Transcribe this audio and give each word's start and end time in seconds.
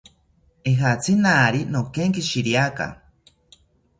Ejatzi 0.71 1.13
naari 1.25 1.61
nokenkishiriaka 1.75 2.87